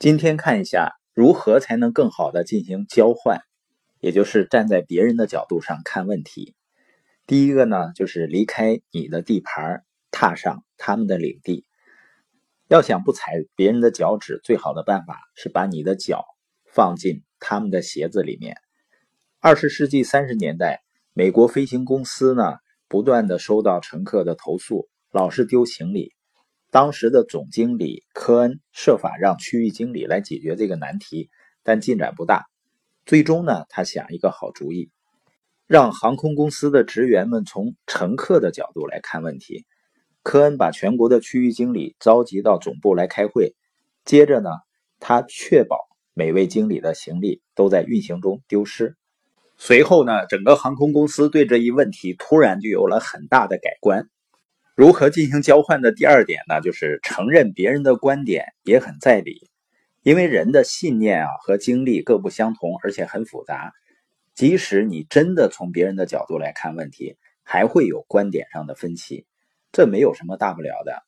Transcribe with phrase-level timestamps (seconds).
[0.00, 3.42] 今天看一下如何才能更好的进行交换，
[4.00, 6.54] 也就是站在别人的角度上看问题。
[7.26, 11.66] 第一个呢，就是离开你的地盘，踏上他们的领地。
[12.66, 16.24] 要想不踩别人的脚趾，最好的办法是把你的脚
[16.64, 18.56] 放进他们的鞋子里面。
[19.38, 20.80] 二十世纪三十年代，
[21.12, 22.54] 美国飞行公司呢，
[22.88, 26.14] 不断的收到乘客的投诉，老是丢行李。
[26.70, 31.28] 当时的总经理科恩设法让区域经理来解决这个难题，
[31.64, 32.46] 但进展不大。
[33.04, 34.90] 最终呢，他想一个好主意，
[35.66, 39.66] 让航空公司的职员们从乘客的角度来看问题。
[40.22, 43.56] 科恩把全国的区域经理召集到总部来开会，
[44.04, 44.50] 接着呢，
[45.00, 45.76] 他确保
[46.14, 48.96] 每位经理的行李都在运行中丢失。
[49.56, 54.08] 随后呢，整个航空公司对这一问题突然就有了很大的改观。
[54.80, 56.62] 如何进行交换的第二点呢？
[56.62, 59.50] 就是承认别人的观点也很在理，
[60.02, 63.74] 因为人的信念啊和经历各不相同，而且很复杂。
[64.34, 69.26] 即使你真的从别人的角度来看问题，还会有观点上的分歧，
[69.70, 71.02] 这没有什么大不了的。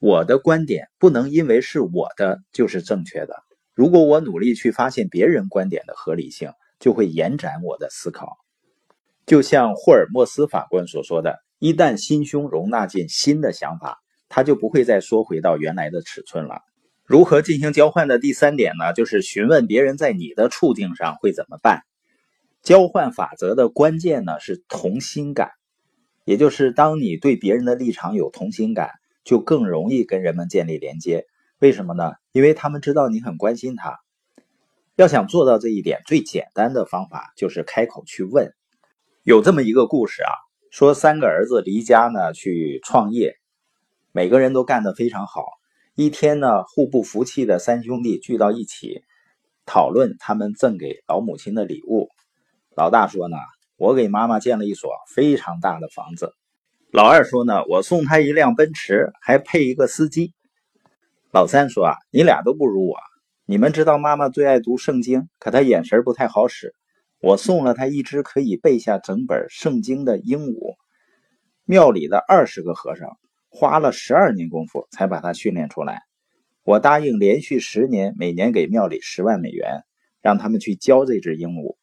[0.00, 3.44] 我的观点不能因为是我的就是正确的。
[3.74, 6.50] 如果我努力去发现别人观点的合理性，
[6.80, 8.36] 就会延展我的思考。
[9.24, 11.45] 就像霍尔莫斯法官所说的。
[11.58, 16.60] 一旦心胸容纳进新的想法，它就不会再缩回到原来的尺寸了。
[17.04, 18.92] 如何进行交换的第三点呢？
[18.92, 21.82] 就是询问别人在你的处境上会怎么办。
[22.62, 25.52] 交换法则的关键呢是同心感，
[26.24, 28.90] 也就是当你对别人的立场有同心感，
[29.24, 31.26] 就更容易跟人们建立连接。
[31.60, 32.12] 为什么呢？
[32.32, 33.98] 因为他们知道你很关心他。
[34.96, 38.52] 要想做到这一点，最简单的方法就是开口去问。
[39.22, 40.32] 有这么一个故事啊。
[40.76, 43.36] 说三个儿子离家呢去创业，
[44.12, 45.42] 每个人都干得非常好。
[45.94, 49.02] 一天呢，互不服气的三兄弟聚到一起，
[49.64, 52.10] 讨论他们赠给老母亲的礼物。
[52.76, 53.38] 老大说呢
[53.78, 56.34] ：“我给妈妈建了一所非常大的房子。”
[56.92, 60.34] 老二说呢：“我送她一辆奔驰，还配一个司机。”
[61.32, 62.98] 老三说：“啊，你俩都不如我。
[63.46, 66.74] 你们知道妈妈最爱读圣经，可她眼神不太好使。”
[67.26, 70.76] 我送了他一只可以背下整本圣经的鹦鹉。
[71.64, 76.02] 庙里的二十个和尚花了十二年功夫才把它训练出来。
[76.62, 79.82] 我答应连续十年，每年给庙里十万美元，
[80.22, 81.76] 让他们去教这只鹦鹉。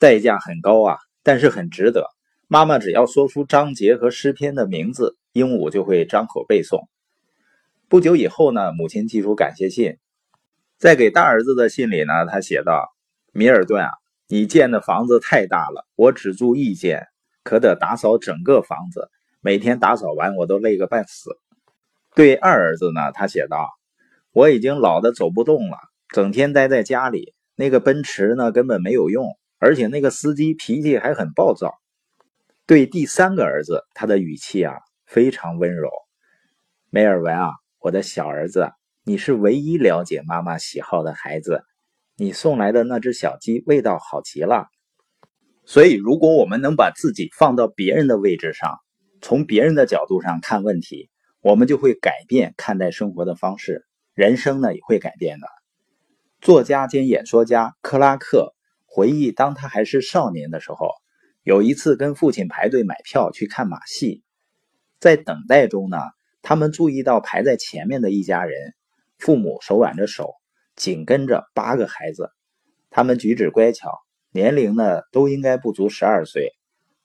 [0.00, 2.08] 代价很高啊，但是很值得。
[2.48, 6.88] 妈妈只要说出章节和诗篇的名字，鹦鹉就会张口背诵。
[7.88, 9.98] 不久以后呢，母亲寄出感谢信，
[10.76, 12.88] 在给大儿子的信里呢，他写道
[13.32, 13.90] ：“米尔顿啊。”
[14.32, 17.06] 你建的房子太大了，我只住一间，
[17.44, 19.10] 可得打扫整个房子。
[19.42, 21.36] 每天打扫完，我都累个半死。
[22.14, 23.68] 对二儿子呢，他写道
[24.32, 25.76] ：“我已经老的走不动了，
[26.08, 27.34] 整天待在家里。
[27.56, 31.74] 那个奔驰呢，根本没有用，而且那个司机脾气还很暴躁。”
[32.66, 35.90] 对第三个儿子，他的语气啊非常温柔。
[36.88, 37.50] 梅尔文啊，
[37.80, 38.70] 我的小儿子，
[39.04, 41.66] 你是唯一了解妈妈喜好的孩子。
[42.22, 44.68] 你送来的那只小鸡味道好极了，
[45.64, 48.78] 所以如果我们能把自己放到别人的位置上，
[49.20, 51.10] 从别人的角度上看问题，
[51.40, 53.84] 我们就会改变看待生活的方式，
[54.14, 55.48] 人生呢也会改变的。
[56.40, 58.54] 作家兼演说家克拉克
[58.86, 60.92] 回忆，当他还是少年的时候，
[61.42, 64.22] 有一次跟父亲排队买票去看马戏，
[65.00, 65.98] 在等待中呢，
[66.40, 68.74] 他们注意到排在前面的一家人，
[69.18, 70.34] 父母手挽着手。
[70.76, 72.30] 紧跟着八个孩子，
[72.90, 74.00] 他们举止乖巧，
[74.32, 76.52] 年龄呢都应该不足十二岁。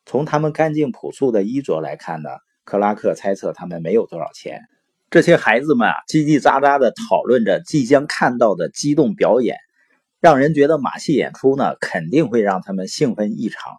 [0.05, 2.29] 从他们干净朴素的衣着来看呢，
[2.63, 4.61] 克拉克猜测他们没有多少钱。
[5.09, 9.57] 这些孩子们啊，叽叽喳喳地讨论着即将看到的激动表演，
[10.19, 13.77] 让人觉得马戏演出呢肯定会让他们兴奋异常。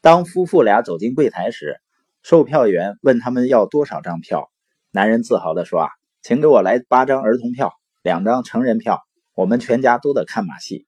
[0.00, 1.80] 当夫妇俩走进柜台时，
[2.22, 4.50] 售票员问他们要多少张票，
[4.92, 5.88] 男人自豪地说：“啊，
[6.22, 7.72] 请给我来八张儿童票。”
[8.02, 9.02] 两张成人票，
[9.34, 10.86] 我们全家都得看马戏。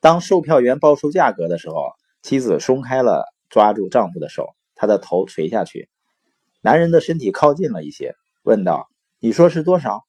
[0.00, 1.92] 当售票员报出价格的时候，
[2.22, 5.90] 妻子松开了抓住丈夫的手，她的头垂下去。
[6.62, 8.88] 男人的身体靠近了一些，问道
[9.20, 10.04] ：“你说是多少？”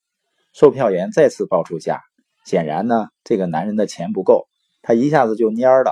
[0.54, 2.02] 售票员再次报出价。
[2.46, 4.48] 显然呢，这个男人的钱不够，
[4.82, 5.92] 他一下子就蔫了。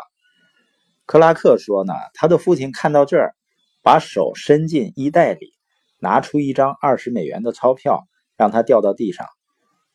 [1.05, 3.35] 克拉克说呢，他的父亲看到这儿，
[3.83, 5.51] 把手伸进衣袋里，
[5.99, 8.07] 拿出一张二十美元的钞票，
[8.37, 9.27] 让他掉到地上。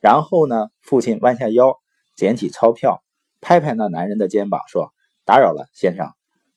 [0.00, 0.68] 然后呢？
[0.80, 1.78] 父亲弯下腰，
[2.16, 3.02] 捡起钞票，
[3.42, 4.94] 拍拍那男人的肩膀，说
[5.26, 6.10] ：“打扰了，先生，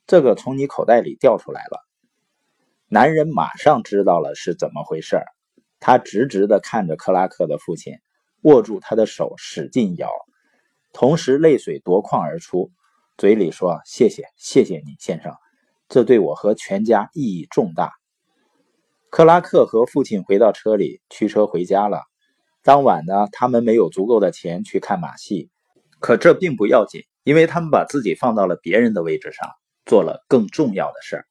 [0.08, 1.80] 这个从你口袋里掉出来了。”
[2.88, 5.22] 男人马上知道了是怎么回事
[5.80, 7.96] 他直直地看着克拉克的父亲，
[8.44, 10.10] 握住他的手，使劲摇，
[10.94, 12.72] 同时泪水夺眶而出，
[13.18, 15.36] 嘴里说：“谢谢，谢谢你，先生，
[15.90, 17.92] 这对我和全家意义重大。”
[19.12, 22.04] 克拉克和父亲回到车里，驱车回家了。
[22.64, 25.50] 当晚呢，他们没有足够的钱去看马戏，
[26.00, 29.50] 可这并不要紧，因为他们把自己放到了别人的位置上，
[29.86, 31.26] 做了更重要的事儿。